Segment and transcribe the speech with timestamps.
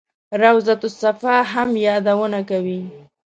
[0.41, 2.81] روضته الصفا هم یادونه کوي.